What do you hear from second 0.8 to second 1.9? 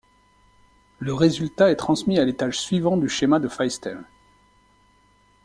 Le résultat est